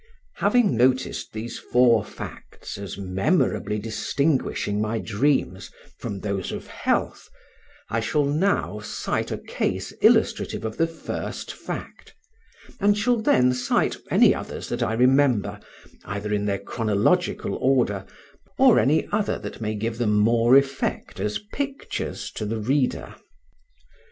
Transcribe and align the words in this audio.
Having 0.37 0.75
noticed 0.75 1.31
these 1.31 1.59
four 1.59 2.03
facts 2.03 2.75
as 2.79 2.97
memorably 2.97 3.77
distinguishing 3.77 4.81
my 4.81 4.97
dreams 4.97 5.69
from 5.99 6.21
those 6.21 6.51
of 6.51 6.65
health, 6.65 7.29
I 7.87 7.99
shall 7.99 8.25
now 8.25 8.79
cite 8.79 9.29
a 9.31 9.37
case 9.37 9.91
illustrative 10.01 10.65
of 10.65 10.77
the 10.77 10.87
first 10.87 11.53
fact, 11.53 12.15
and 12.79 12.97
shall 12.97 13.17
then 13.17 13.53
cite 13.53 13.95
any 14.09 14.33
others 14.33 14.69
that 14.69 14.81
I 14.81 14.93
remember, 14.93 15.59
either 16.03 16.33
in 16.33 16.45
their 16.45 16.57
chronological 16.57 17.53
order, 17.53 18.03
or 18.57 18.79
any 18.79 19.07
other 19.11 19.37
that 19.37 19.61
may 19.61 19.75
give 19.75 19.99
them 19.99 20.17
more 20.17 20.57
effect 20.57 21.19
as 21.19 21.37
pictures 21.53 22.31
to 22.31 22.45
the 22.47 22.57
reader. 22.57 23.13